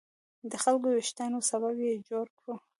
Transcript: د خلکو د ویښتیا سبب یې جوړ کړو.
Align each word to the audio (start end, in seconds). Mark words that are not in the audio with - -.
د 0.51 0.53
خلکو 0.63 0.87
د 0.91 0.93
ویښتیا 0.95 1.25
سبب 1.49 1.75
یې 1.85 2.03
جوړ 2.09 2.25
کړو. 2.39 2.55